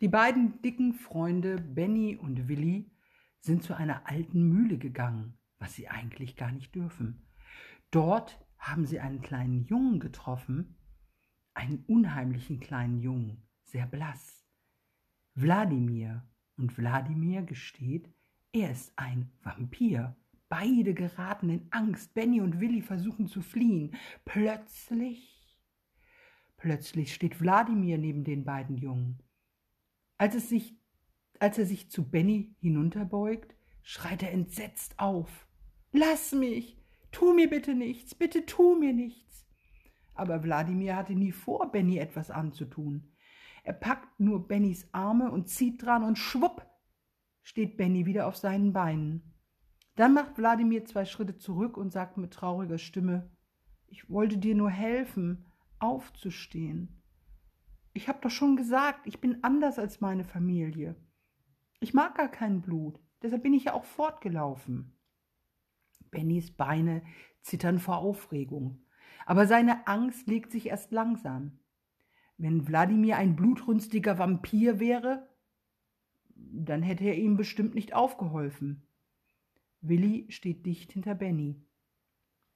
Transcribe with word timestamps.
Die 0.00 0.08
beiden 0.08 0.60
dicken 0.60 0.92
Freunde 0.92 1.60
Benny 1.60 2.16
und 2.16 2.48
Willi 2.48 2.90
sind 3.40 3.62
zu 3.62 3.74
einer 3.74 4.08
alten 4.08 4.42
Mühle 4.48 4.78
gegangen, 4.78 5.38
was 5.58 5.74
sie 5.74 5.88
eigentlich 5.88 6.36
gar 6.36 6.50
nicht 6.50 6.74
dürfen. 6.74 7.26
Dort 7.90 8.44
haben 8.58 8.86
sie 8.86 8.98
einen 8.98 9.20
kleinen 9.20 9.64
Jungen 9.66 10.00
getroffen, 10.00 10.76
einen 11.54 11.84
unheimlichen 11.86 12.58
kleinen 12.58 12.98
Jungen, 13.00 13.46
sehr 13.62 13.86
blass. 13.86 14.44
Wladimir. 15.34 16.26
Und 16.56 16.76
Wladimir 16.78 17.42
gesteht, 17.42 18.12
er 18.52 18.70
ist 18.70 18.92
ein 18.96 19.30
Vampir. 19.42 20.16
Beide 20.48 20.94
geraten 20.94 21.50
in 21.50 21.66
Angst. 21.70 22.14
Benny 22.14 22.40
und 22.40 22.60
Willi 22.60 22.82
versuchen 22.82 23.26
zu 23.26 23.42
fliehen. 23.42 23.94
Plötzlich, 24.24 25.58
plötzlich 26.56 27.14
steht 27.14 27.40
Wladimir 27.40 27.98
neben 27.98 28.22
den 28.22 28.44
beiden 28.44 28.76
Jungen. 28.76 29.18
Als, 30.18 30.34
es 30.34 30.48
sich, 30.48 30.76
als 31.40 31.58
er 31.58 31.66
sich 31.66 31.90
zu 31.90 32.08
Benny 32.08 32.54
hinunterbeugt, 32.60 33.54
schreit 33.82 34.22
er 34.22 34.32
entsetzt 34.32 34.98
auf. 34.98 35.46
Lass 35.92 36.32
mich! 36.32 36.78
Tu 37.10 37.32
mir 37.32 37.48
bitte 37.48 37.74
nichts, 37.74 38.14
bitte 38.14 38.44
tu 38.44 38.74
mir 38.74 38.92
nichts. 38.92 39.46
Aber 40.14 40.42
Wladimir 40.42 40.96
hatte 40.96 41.14
nie 41.14 41.30
vor, 41.30 41.70
Benny 41.70 41.98
etwas 41.98 42.30
anzutun. 42.30 43.12
Er 43.62 43.72
packt 43.72 44.20
nur 44.20 44.46
Bennys 44.46 44.88
Arme 44.92 45.30
und 45.30 45.48
zieht 45.48 45.82
dran 45.82 46.02
und 46.02 46.18
schwupp 46.18 46.66
steht 47.44 47.76
Benny 47.76 48.06
wieder 48.06 48.26
auf 48.26 48.36
seinen 48.36 48.72
Beinen. 48.72 49.34
Dann 49.96 50.12
macht 50.12 50.36
Wladimir 50.38 50.84
zwei 50.86 51.04
Schritte 51.04 51.36
zurück 51.36 51.76
und 51.76 51.92
sagt 51.92 52.16
mit 52.16 52.32
trauriger 52.32 52.78
Stimme, 52.78 53.30
ich 53.86 54.10
wollte 54.10 54.38
dir 54.38 54.54
nur 54.54 54.70
helfen, 54.70 55.46
aufzustehen. 55.78 57.03
Ich 57.96 58.08
hab 58.08 58.20
doch 58.22 58.30
schon 58.30 58.56
gesagt, 58.56 59.06
ich 59.06 59.20
bin 59.20 59.44
anders 59.44 59.78
als 59.78 60.00
meine 60.00 60.24
Familie. 60.24 60.96
Ich 61.78 61.94
mag 61.94 62.16
gar 62.16 62.28
kein 62.28 62.60
Blut, 62.60 63.00
deshalb 63.22 63.44
bin 63.44 63.54
ich 63.54 63.64
ja 63.64 63.72
auch 63.72 63.84
fortgelaufen. 63.84 64.98
Bennys 66.10 66.50
Beine 66.50 67.02
zittern 67.40 67.78
vor 67.78 67.98
Aufregung. 67.98 68.84
Aber 69.26 69.46
seine 69.46 69.86
Angst 69.86 70.26
legt 70.26 70.50
sich 70.50 70.66
erst 70.66 70.90
langsam. 70.90 71.60
Wenn 72.36 72.66
Wladimir 72.66 73.16
ein 73.16 73.36
blutrünstiger 73.36 74.18
Vampir 74.18 74.80
wäre, 74.80 75.28
dann 76.34 76.82
hätte 76.82 77.04
er 77.04 77.14
ihm 77.14 77.36
bestimmt 77.36 77.76
nicht 77.76 77.94
aufgeholfen. 77.94 78.88
Willi 79.80 80.26
steht 80.30 80.66
dicht 80.66 80.92
hinter 80.92 81.14
Benny. 81.14 81.64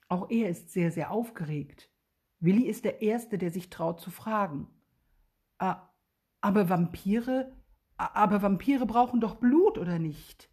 Auch 0.08 0.30
er 0.30 0.48
ist 0.48 0.70
sehr, 0.72 0.90
sehr 0.90 1.12
aufgeregt. 1.12 1.92
Willi 2.40 2.64
ist 2.64 2.84
der 2.84 3.02
Erste, 3.02 3.38
der 3.38 3.52
sich 3.52 3.70
traut 3.70 4.00
zu 4.00 4.10
fragen. 4.10 4.68
Aber 5.58 6.68
Vampire, 6.68 7.52
aber 7.96 8.42
Vampire 8.42 8.86
brauchen 8.86 9.20
doch 9.20 9.36
Blut, 9.36 9.76
oder 9.76 9.98
nicht? 9.98 10.50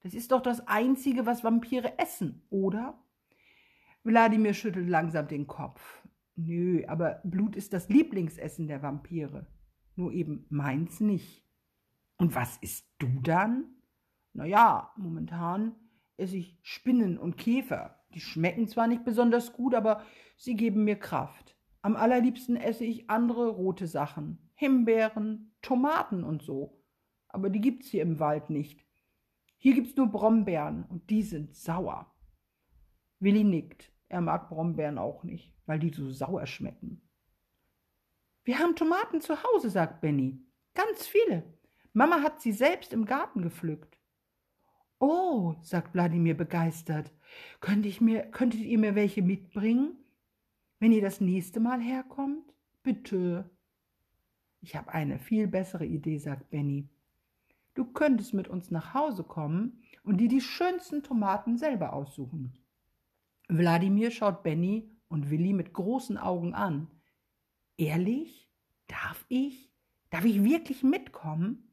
Das 0.00 0.14
ist 0.14 0.32
doch 0.32 0.42
das 0.42 0.66
Einzige, 0.68 1.26
was 1.26 1.42
Vampire 1.42 1.98
essen, 1.98 2.46
oder? 2.50 3.02
Wladimir 4.04 4.54
schüttelt 4.54 4.88
langsam 4.88 5.26
den 5.26 5.46
Kopf. 5.46 6.02
Nö, 6.36 6.84
aber 6.86 7.20
Blut 7.24 7.56
ist 7.56 7.72
das 7.72 7.88
Lieblingsessen 7.88 8.68
der 8.68 8.82
Vampire. 8.82 9.46
Nur 9.96 10.12
eben 10.12 10.46
meins 10.50 11.00
nicht. 11.00 11.44
Und 12.16 12.34
was 12.34 12.56
isst 12.58 12.86
du 12.98 13.08
dann? 13.22 13.64
Na 14.32 14.44
ja, 14.44 14.92
momentan 14.96 15.74
esse 16.16 16.36
ich 16.36 16.58
Spinnen 16.62 17.18
und 17.18 17.36
Käfer. 17.36 17.98
Die 18.14 18.20
schmecken 18.20 18.68
zwar 18.68 18.86
nicht 18.86 19.04
besonders 19.04 19.52
gut, 19.52 19.74
aber 19.74 20.04
sie 20.36 20.54
geben 20.54 20.84
mir 20.84 20.96
Kraft. 20.96 21.57
Am 21.82 21.96
allerliebsten 21.96 22.56
esse 22.56 22.84
ich 22.84 23.08
andere 23.08 23.48
rote 23.48 23.86
Sachen. 23.86 24.50
Himbeeren, 24.54 25.54
Tomaten 25.62 26.24
und 26.24 26.42
so. 26.42 26.82
Aber 27.28 27.50
die 27.50 27.60
gibt's 27.60 27.88
hier 27.88 28.02
im 28.02 28.18
Wald 28.18 28.50
nicht. 28.50 28.84
Hier 29.56 29.74
gibt's 29.74 29.96
nur 29.96 30.08
Brombeeren 30.08 30.84
und 30.84 31.10
die 31.10 31.22
sind 31.22 31.54
sauer. 31.54 32.12
Willi 33.20 33.44
nickt. 33.44 33.92
Er 34.08 34.20
mag 34.20 34.48
Brombeeren 34.48 34.98
auch 34.98 35.22
nicht, 35.24 35.54
weil 35.66 35.78
die 35.78 35.90
so 35.90 36.10
sauer 36.10 36.46
schmecken. 36.46 37.02
Wir 38.44 38.58
haben 38.58 38.76
Tomaten 38.76 39.20
zu 39.20 39.36
Hause, 39.42 39.68
sagt 39.68 40.00
Benny. 40.00 40.40
Ganz 40.74 41.06
viele. 41.06 41.42
Mama 41.92 42.22
hat 42.22 42.40
sie 42.40 42.52
selbst 42.52 42.92
im 42.92 43.04
Garten 43.04 43.42
gepflückt. 43.42 43.98
Oh, 45.00 45.54
sagt 45.60 45.94
Wladimir 45.94 46.36
begeistert. 46.36 47.12
Könntet 47.60 48.00
ihr 48.54 48.78
mir 48.78 48.94
welche 48.94 49.22
mitbringen, 49.22 49.96
wenn 50.78 50.92
ihr 50.92 51.02
das 51.02 51.20
nächste 51.20 51.60
Mal 51.60 51.80
herkommt? 51.80 52.54
Bitte. 52.82 53.50
Ich 54.60 54.76
habe 54.76 54.92
eine 54.92 55.18
viel 55.18 55.46
bessere 55.46 55.86
Idee, 55.86 56.18
sagt 56.18 56.50
Benny. 56.50 56.88
Du 57.74 57.84
könntest 57.84 58.34
mit 58.34 58.48
uns 58.48 58.70
nach 58.70 58.94
Hause 58.94 59.22
kommen 59.22 59.82
und 60.02 60.18
dir 60.18 60.28
die 60.28 60.40
schönsten 60.40 61.02
Tomaten 61.02 61.56
selber 61.56 61.92
aussuchen. 61.92 62.58
Wladimir 63.48 64.10
schaut 64.10 64.42
Benny 64.42 64.90
und 65.08 65.30
Willi 65.30 65.52
mit 65.52 65.72
großen 65.72 66.18
Augen 66.18 66.54
an. 66.54 66.88
Ehrlich? 67.76 68.50
Darf 68.88 69.24
ich? 69.28 69.70
Darf 70.10 70.24
ich 70.24 70.42
wirklich 70.42 70.82
mitkommen? 70.82 71.72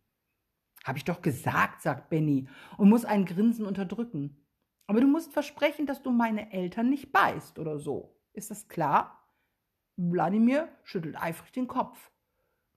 Hab 0.84 0.98
ich 0.98 1.06
doch 1.06 1.22
gesagt, 1.22 1.82
sagt 1.82 2.10
Benny 2.10 2.48
und 2.78 2.90
muss 2.90 3.06
ein 3.06 3.26
Grinsen 3.26 3.66
unterdrücken. 3.66 4.38
Aber 4.88 5.02
du 5.02 5.08
musst 5.08 5.34
versprechen, 5.34 5.88
dass 5.88 6.04
du 6.04 6.12
meine 6.12 6.54
Eltern 6.54 6.90
nicht 6.90 7.12
beißt 7.12 7.58
oder 7.58 7.80
so. 7.80 8.15
Ist 8.36 8.52
das 8.52 8.68
klar? 8.68 9.26
Wladimir 9.96 10.68
schüttelt 10.84 11.16
eifrig 11.16 11.54
den 11.54 11.68
Kopf. 11.68 12.12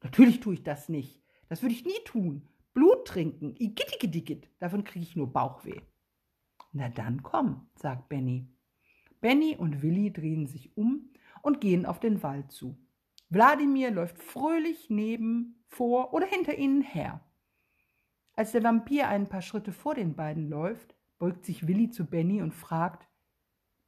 Natürlich 0.03 0.39
tue 0.39 0.55
ich 0.55 0.63
das 0.63 0.89
nicht. 0.89 1.21
Das 1.49 1.63
würde 1.63 1.75
ich 1.75 1.85
nie 1.85 2.05
tun. 2.05 2.49
Blut 2.75 3.09
trinken, 3.09 3.57
igittigidikit, 3.59 4.49
davon 4.61 4.85
kriege 4.85 5.05
ich 5.05 5.17
nur 5.17 5.33
Bauchweh. 5.33 5.81
Na 6.73 6.89
dann 6.89 7.25
komm, 7.25 7.69
sagt 7.75 8.09
Benny. 8.09 8.47
Benny 9.21 9.57
und 9.57 9.83
Willi 9.83 10.13
drehen 10.13 10.47
sich 10.47 10.77
um 10.77 11.11
und 11.43 11.61
gehen 11.61 11.87
auf 11.87 11.99
den 11.99 12.23
Wald 12.23 12.53
zu. 12.53 12.79
Wladimir 13.31 13.91
läuft 13.91 14.23
fröhlich 14.23 14.91
neben, 14.91 15.65
vor 15.67 16.15
oder 16.15 16.27
hinter 16.27 16.57
ihnen 16.57 16.83
her. 16.83 17.21
Als 18.35 18.53
der 18.53 18.63
Vampir 18.63 19.09
ein 19.09 19.29
paar 19.29 19.43
Schritte 19.43 19.73
vor 19.73 19.97
den 19.97 20.15
beiden 20.15 20.49
läuft, 20.49 20.95
beugt 21.19 21.45
sich 21.45 21.67
Willi 21.67 21.91
zu 21.91 22.05
Benny 22.05 22.43
und 22.43 22.55
fragt, 22.55 23.08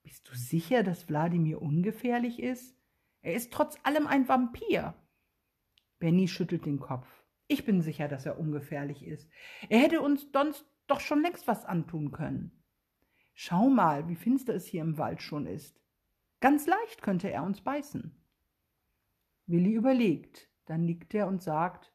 Bist 0.02 0.28
du 0.28 0.34
sicher, 0.34 0.82
dass 0.82 1.08
Wladimir 1.08 1.60
ungefährlich 1.60 2.40
ist? 2.40 2.76
Er 3.22 3.34
ist 3.34 3.52
trotz 3.52 3.76
allem 3.82 4.06
ein 4.06 4.28
Vampir. 4.28 4.94
Benny 5.98 6.28
schüttelt 6.28 6.64
den 6.64 6.80
Kopf. 6.80 7.06
Ich 7.46 7.64
bin 7.64 7.82
sicher, 7.82 8.08
dass 8.08 8.26
er 8.26 8.38
ungefährlich 8.38 9.04
ist. 9.04 9.28
Er 9.68 9.80
hätte 9.80 10.00
uns 10.00 10.26
sonst 10.32 10.64
doch 10.86 11.00
schon 11.00 11.22
längst 11.22 11.46
was 11.46 11.64
antun 11.64 12.12
können. 12.12 12.52
Schau 13.34 13.68
mal, 13.68 14.08
wie 14.08 14.16
finster 14.16 14.54
es 14.54 14.66
hier 14.66 14.82
im 14.82 14.98
Wald 14.98 15.22
schon 15.22 15.46
ist. 15.46 15.80
Ganz 16.40 16.66
leicht 16.66 17.02
könnte 17.02 17.30
er 17.30 17.42
uns 17.42 17.60
beißen. 17.60 18.16
Willi 19.46 19.72
überlegt, 19.72 20.48
dann 20.66 20.84
nickt 20.84 21.14
er 21.14 21.26
und 21.26 21.42
sagt, 21.42 21.92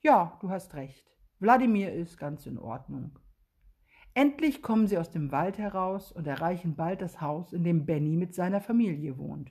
ja, 0.00 0.38
du 0.40 0.50
hast 0.50 0.74
recht. 0.74 1.14
Wladimir 1.38 1.92
ist 1.92 2.18
ganz 2.18 2.46
in 2.46 2.58
Ordnung. 2.58 3.18
Endlich 4.20 4.60
kommen 4.60 4.86
sie 4.86 4.98
aus 4.98 5.10
dem 5.10 5.32
Wald 5.32 5.56
heraus 5.56 6.12
und 6.12 6.26
erreichen 6.26 6.76
bald 6.76 7.00
das 7.00 7.22
Haus, 7.22 7.54
in 7.54 7.64
dem 7.64 7.86
Benny 7.86 8.16
mit 8.16 8.34
seiner 8.34 8.60
Familie 8.60 9.16
wohnt. 9.16 9.50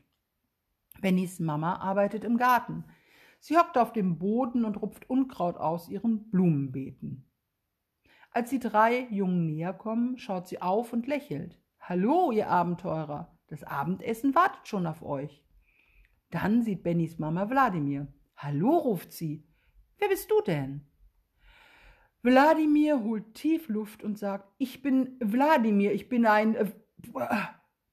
Bennys 1.02 1.40
Mama 1.40 1.78
arbeitet 1.78 2.24
im 2.24 2.38
Garten. 2.38 2.84
Sie 3.40 3.58
hockt 3.58 3.80
auf 3.80 3.94
dem 3.94 4.20
Boden 4.20 4.66
und 4.66 4.80
rupft 4.80 5.10
Unkraut 5.10 5.58
aus 5.58 5.90
ihren 5.90 6.30
Blumenbeeten. 6.30 7.28
Als 8.30 8.52
die 8.52 8.60
drei 8.60 9.08
Jungen 9.10 9.48
näher 9.48 9.74
kommen, 9.74 10.20
schaut 10.20 10.48
sie 10.48 10.62
auf 10.62 10.94
und 10.94 11.08
lächelt. 11.08 11.60
Hallo, 11.80 12.32
ihr 12.32 12.48
Abenteurer, 12.48 13.36
das 13.48 13.64
Abendessen 13.64 14.36
wartet 14.36 14.68
schon 14.68 14.86
auf 14.86 15.02
euch. 15.02 15.44
Dann 16.30 16.62
sieht 16.62 16.84
Bennys 16.84 17.18
Mama 17.18 17.50
Wladimir. 17.50 18.06
Hallo, 18.38 18.78
ruft 18.78 19.14
sie. 19.14 19.44
Wer 19.98 20.10
bist 20.10 20.30
du 20.30 20.40
denn? 20.46 20.86
Wladimir 22.22 23.04
holt 23.04 23.34
tief 23.34 23.70
Luft 23.70 24.04
und 24.04 24.18
sagt, 24.18 24.50
ich 24.58 24.82
bin 24.82 25.18
Wladimir, 25.20 25.94
ich 25.94 26.10
bin 26.10 26.26
ein... 26.26 26.56
Äh, 26.56 26.66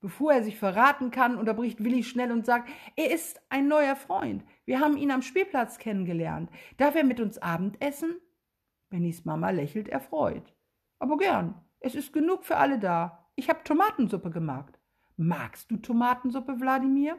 Bevor 0.01 0.35
er 0.35 0.45
sich 0.45 0.57
verraten 0.57 1.11
kann, 1.11 1.37
unterbricht 1.37 1.83
Willi 1.83 2.05
schnell 2.05 2.31
und 2.31 2.47
sagt, 2.47 2.69
er 2.97 3.11
ist 3.11 3.41
ein 3.49 3.67
neuer 3.67 3.97
Freund. 3.97 4.45
Wir 4.65 4.79
haben 4.79 4.97
ihn 4.97 5.11
am 5.11 5.23
Spielplatz 5.23 5.79
kennengelernt. 5.79 6.51
Darf 6.77 6.95
er 6.95 7.03
mit 7.03 7.19
uns 7.19 7.39
Abendessen? 7.39 8.15
Bennys 8.89 9.25
Mama 9.25 9.51
lächelt 9.51 9.89
erfreut. 9.89 10.55
Aber 10.99 11.17
gern. 11.17 11.61
Es 11.81 11.95
ist 11.95 12.13
genug 12.13 12.45
für 12.45 12.57
alle 12.57 12.79
da. 12.79 13.27
Ich 13.37 13.49
habe 13.49 13.65
Tomatensuppe 13.65 14.31
gemacht. 14.31 14.79
Magst 15.17 15.71
du 15.71 15.77
Tomatensuppe, 15.77 16.61
Wladimir? 16.61 17.17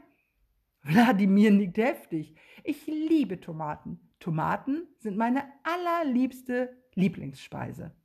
Wladimir 0.84 1.52
nickt 1.52 1.78
heftig. 1.78 2.36
Ich 2.64 2.86
liebe 2.88 3.42
Tomaten. 3.42 4.00
Tomaten 4.20 4.88
sind 5.00 5.18
meine 5.18 5.44
allerliebste 5.64 6.78
Lieblingsspeise. 6.98 7.96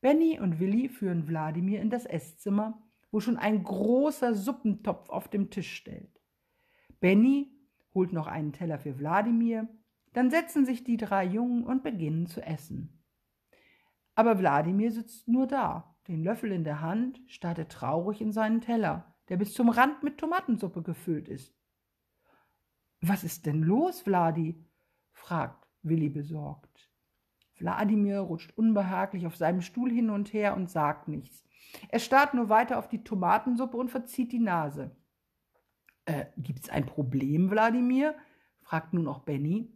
Benny 0.00 0.38
und 0.38 0.60
Willi 0.60 0.88
führen 0.88 1.26
Wladimir 1.26 1.80
in 1.80 1.90
das 1.90 2.06
Esszimmer 2.06 2.80
wo 3.10 3.20
schon 3.20 3.36
ein 3.36 3.62
großer 3.62 4.34
Suppentopf 4.34 5.08
auf 5.08 5.28
dem 5.28 5.50
Tisch 5.50 5.74
steht. 5.74 6.20
Benny 7.00 7.50
holt 7.94 8.12
noch 8.12 8.26
einen 8.26 8.52
Teller 8.52 8.78
für 8.78 8.98
Wladimir, 8.98 9.68
Dann 10.14 10.30
setzen 10.30 10.64
sich 10.64 10.84
die 10.84 10.96
drei 10.96 11.22
Jungen 11.24 11.64
und 11.64 11.82
beginnen 11.82 12.26
zu 12.26 12.40
essen. 12.40 13.04
Aber 14.14 14.38
Wladimir 14.38 14.90
sitzt 14.90 15.28
nur 15.28 15.46
da, 15.46 15.96
den 16.08 16.24
Löffel 16.24 16.50
in 16.50 16.64
der 16.64 16.80
Hand, 16.80 17.20
starrt 17.26 17.58
er 17.58 17.68
traurig 17.68 18.22
in 18.22 18.32
seinen 18.32 18.62
Teller, 18.62 19.14
der 19.28 19.36
bis 19.36 19.52
zum 19.52 19.68
Rand 19.68 20.02
mit 20.02 20.18
Tomatensuppe 20.18 20.82
gefüllt 20.82 21.28
ist. 21.28 21.54
Was 23.02 23.22
ist 23.22 23.44
denn 23.44 23.62
los, 23.62 24.00
Vladi? 24.00 24.64
fragt 25.12 25.68
Willi 25.82 26.08
besorgt. 26.08 26.87
Wladimir 27.60 28.20
rutscht 28.20 28.52
unbehaglich 28.56 29.26
auf 29.26 29.36
seinem 29.36 29.60
Stuhl 29.60 29.90
hin 29.90 30.10
und 30.10 30.32
her 30.32 30.56
und 30.56 30.70
sagt 30.70 31.08
nichts. 31.08 31.44
Er 31.88 31.98
starrt 31.98 32.34
nur 32.34 32.48
weiter 32.48 32.78
auf 32.78 32.88
die 32.88 33.04
Tomatensuppe 33.04 33.76
und 33.76 33.90
verzieht 33.90 34.32
die 34.32 34.38
Nase. 34.38 34.96
Äh, 36.04 36.26
gibt's 36.36 36.70
ein 36.70 36.86
Problem, 36.86 37.50
Wladimir? 37.50 38.14
fragt 38.62 38.94
nun 38.94 39.08
auch 39.08 39.20
Benny. 39.20 39.70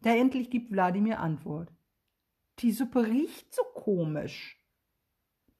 Da 0.00 0.14
endlich 0.14 0.50
gibt 0.50 0.70
Wladimir 0.70 1.20
Antwort. 1.20 1.72
Die 2.60 2.72
Suppe 2.72 3.06
riecht 3.06 3.54
so 3.54 3.62
komisch. 3.74 4.58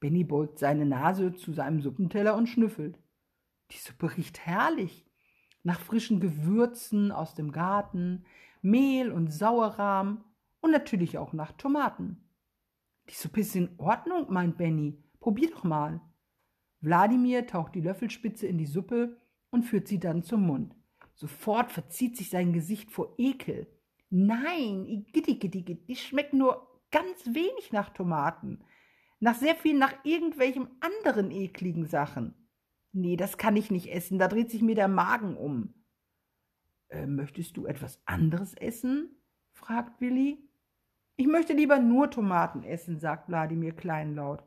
Benny 0.01 0.25
beugt 0.25 0.59
seine 0.59 0.87
Nase 0.87 1.35
zu 1.35 1.53
seinem 1.53 1.81
Suppenteller 1.81 2.37
und 2.37 2.47
schnüffelt. 2.49 2.99
Die 3.71 3.79
Suppe 3.79 4.17
riecht 4.17 4.39
herrlich. 4.47 5.07
Nach 5.63 5.81
frischen 5.81 6.21
Gewürzen 6.21 7.13
aus 7.13 7.35
dem 7.35 7.53
Garten, 7.53 8.25
Mehl 8.63 9.13
und 9.13 9.33
Sauerrahm 9.33 10.25
und 10.61 10.71
natürlich 10.71 11.19
auch 11.19 11.33
nach 11.33 11.53
Tomaten. 11.53 12.29
Die 13.09 13.15
Suppe 13.15 13.41
ist 13.41 13.57
in 13.57 13.79
Ordnung, 13.79 14.33
meint 14.33 14.59
Benny. 14.59 15.03
Probier 15.21 15.51
doch 15.51 15.65
mal. 15.65 16.01
Wladimir 16.81 17.47
taucht 17.47 17.75
die 17.75 17.81
Löffelspitze 17.81 18.47
in 18.47 18.59
die 18.59 18.67
Suppe 18.67 19.17
und 19.51 19.65
führt 19.65 19.89
sie 19.89 19.99
dann 19.99 20.23
zum 20.23 20.47
Mund. 20.47 20.77
Sofort 21.15 21.73
verzieht 21.73 22.17
sich 22.17 22.31
sein 22.31 22.53
Gesicht 22.53 22.91
vor 22.93 23.15
Ekel. 23.19 23.67
Nein, 24.11 24.87
igittigitti, 24.87 25.85
die 25.87 25.97
schmeckt 25.97 26.33
nur 26.33 26.81
ganz 26.91 27.27
wenig 27.27 27.73
nach 27.73 27.91
Tomaten. 27.91 28.65
Nach 29.21 29.35
sehr 29.35 29.57
viel 29.57 29.77
nach 29.77 29.95
irgendwelchem 30.05 30.69
anderen 30.81 31.31
ekligen 31.31 31.87
Sachen. 31.87 32.35
Nee, 32.93 33.17
das 33.17 33.37
kann 33.37 33.57
ich 33.57 33.71
nicht 33.71 33.93
essen, 33.93 34.19
da 34.19 34.29
dreht 34.29 34.51
sich 34.51 34.63
mir 34.63 34.75
der 34.75 34.89
Magen 34.89 35.37
um. 35.37 35.75
Äh, 36.89 37.07
möchtest 37.07 37.57
du 37.57 37.67
etwas 37.67 38.01
anderes 38.07 38.55
essen? 38.55 39.17
fragt 39.53 40.01
Willi. 40.01 40.48
Ich 41.21 41.27
möchte 41.27 41.53
lieber 41.53 41.81
nur 41.81 42.13
Tomaten 42.13 42.63
essen, 42.63 43.01
sagt 43.01 43.29
Wladimir 43.29 43.73
kleinlaut. 43.73 44.45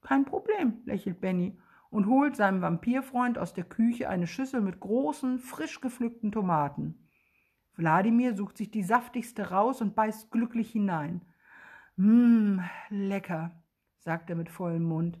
Kein 0.00 0.24
Problem, 0.24 0.80
lächelt 0.84 1.20
Benny 1.20 1.58
und 1.90 2.06
holt 2.06 2.36
seinem 2.36 2.62
Vampirfreund 2.62 3.36
aus 3.36 3.52
der 3.52 3.64
Küche 3.64 4.08
eine 4.08 4.28
Schüssel 4.28 4.60
mit 4.60 4.78
großen, 4.78 5.40
frisch 5.40 5.80
gepflückten 5.80 6.30
Tomaten. 6.30 7.08
Wladimir 7.74 8.36
sucht 8.36 8.58
sich 8.58 8.70
die 8.70 8.84
saftigste 8.84 9.50
raus 9.50 9.82
und 9.82 9.96
beißt 9.96 10.30
glücklich 10.30 10.70
hinein. 10.70 11.22
Mmm, 11.96 12.62
lecker, 12.90 13.50
sagt 13.98 14.30
er 14.30 14.36
mit 14.36 14.50
vollem 14.50 14.84
Mund. 14.84 15.18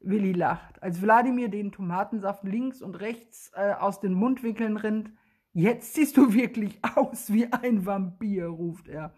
Willi 0.00 0.32
lacht, 0.32 0.82
als 0.82 1.00
Wladimir 1.00 1.48
den 1.48 1.70
Tomatensaft 1.70 2.42
links 2.42 2.82
und 2.82 2.96
rechts 2.96 3.52
äh, 3.54 3.74
aus 3.74 4.00
den 4.00 4.14
Mundwinkeln 4.14 4.78
rinnt. 4.78 5.12
Jetzt 5.52 5.94
siehst 5.94 6.16
du 6.16 6.34
wirklich 6.34 6.80
aus 6.96 7.32
wie 7.32 7.52
ein 7.52 7.86
Vampir, 7.86 8.46
ruft 8.46 8.88
er. 8.88 9.14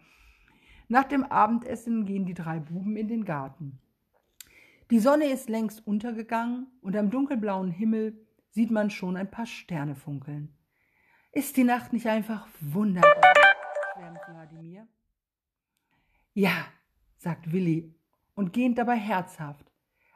Nach 0.87 1.03
dem 1.03 1.23
Abendessen 1.23 2.05
gehen 2.05 2.25
die 2.25 2.33
drei 2.33 2.59
Buben 2.59 2.95
in 2.95 3.07
den 3.07 3.25
Garten. 3.25 3.79
Die 4.89 4.99
Sonne 4.99 5.25
ist 5.25 5.49
längst 5.49 5.85
untergegangen 5.85 6.67
und 6.81 6.95
am 6.95 7.09
dunkelblauen 7.09 7.71
Himmel 7.71 8.25
sieht 8.51 8.71
man 8.71 8.89
schon 8.89 9.17
ein 9.17 9.29
paar 9.29 9.45
Sterne 9.45 9.95
funkeln. 9.95 10.55
Ist 11.33 11.57
die 11.57 11.65
Nacht 11.65 11.91
nicht 11.91 12.07
einfach 12.07 12.47
wunderbar? 12.61 13.33
schwärmt 13.93 14.19
Wladimir. 14.27 14.87
Ja, 16.33 16.67
sagt 17.17 17.51
Willi 17.51 17.93
und 18.35 18.53
gähnt 18.53 18.77
dabei 18.77 18.95
herzhaft. 18.95 19.71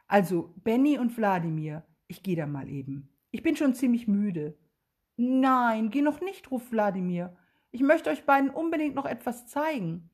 Also, 0.08 0.54
Benny 0.64 0.98
und 0.98 1.18
Wladimir, 1.18 1.84
ich 2.08 2.24
gehe 2.24 2.36
da 2.36 2.46
mal 2.46 2.70
eben. 2.70 3.10
Ich 3.32 3.44
bin 3.44 3.56
schon 3.56 3.74
ziemlich 3.74 4.08
müde. 4.08 4.58
Nein, 5.18 5.90
geh 5.90 6.02
noch 6.02 6.22
nicht, 6.22 6.52
ruft 6.52 6.72
Wladimir. 6.72 7.36
Ich 7.72 7.82
möchte 7.82 8.10
euch 8.10 8.26
beiden 8.26 8.50
unbedingt 8.50 8.96
noch 8.96 9.06
etwas 9.06 9.48
zeigen. 9.48 10.11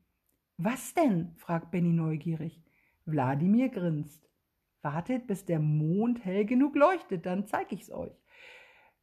Was 0.58 0.92
denn? 0.92 1.32
fragt 1.36 1.70
Benny 1.70 1.92
neugierig. 1.92 2.60
Wladimir 3.04 3.68
grinst. 3.68 4.28
Wartet, 4.82 5.28
bis 5.28 5.44
der 5.44 5.60
Mond 5.60 6.24
hell 6.24 6.44
genug 6.44 6.74
leuchtet, 6.74 7.26
dann 7.26 7.46
zeig 7.46 7.72
ich's 7.72 7.90
euch. 7.90 8.12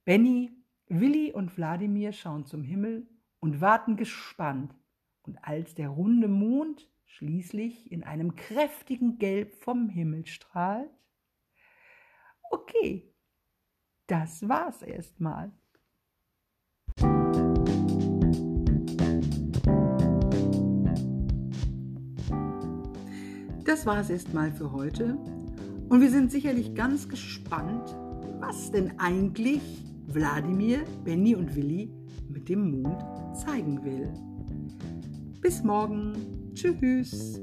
Benny, 0.04 0.52
Willi 0.88 1.32
und 1.32 1.56
Wladimir 1.56 2.12
schauen 2.12 2.46
zum 2.46 2.62
Himmel 2.62 3.08
und 3.40 3.62
warten 3.62 3.96
gespannt. 3.96 4.76
Und 5.24 5.38
als 5.44 5.76
der 5.76 5.88
runde 5.90 6.28
Mond 6.28 6.90
schließlich 7.06 7.90
in 7.90 8.04
einem 8.04 8.36
kräftigen 8.36 9.18
Gelb 9.18 9.56
vom 9.64 9.88
Himmel 9.88 10.26
strahlt, 10.26 10.92
okay, 12.52 13.16
das 14.08 14.48
war's 14.48 14.82
erstmal. 14.82 15.54
Das 23.66 23.88
war 23.88 24.00
es 24.00 24.12
erstmal 24.12 24.52
für 24.52 24.72
heute. 24.72 25.18
Und 25.90 26.00
wir 26.00 26.12
sind 26.12 26.32
sicherlich 26.32 26.76
ganz 26.76 27.10
gespannt, 27.10 27.96
was 28.40 28.72
denn 28.72 29.00
eigentlich 29.00 29.62
Wladimir, 30.06 30.82
Benny 31.04 31.36
und 31.36 31.56
Willi 31.56 31.92
mit 32.30 32.48
dem 32.48 32.82
Mond 32.82 33.04
zeigen 33.36 33.84
will. 33.84 34.14
Bis 35.42 35.64
morgen. 35.64 36.14
Tschüss. 36.54 37.42